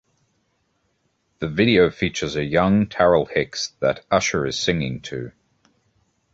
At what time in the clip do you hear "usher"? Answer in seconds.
4.09-4.47